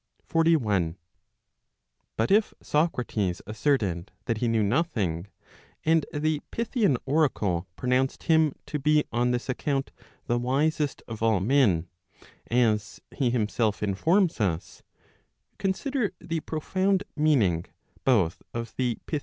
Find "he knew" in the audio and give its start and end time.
4.39-4.63